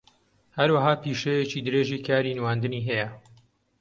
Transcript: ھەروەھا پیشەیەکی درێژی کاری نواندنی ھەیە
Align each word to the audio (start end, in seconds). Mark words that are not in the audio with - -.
ھەروەھا 0.57 0.93
پیشەیەکی 1.03 1.63
درێژی 1.65 2.03
کاری 2.07 2.37
نواندنی 2.37 2.85
ھەیە 2.87 3.07